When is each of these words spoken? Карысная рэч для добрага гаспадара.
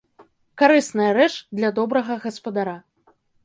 Карысная 0.61 1.11
рэч 1.19 1.29
для 1.61 1.69
добрага 1.83 2.19
гаспадара. 2.27 2.77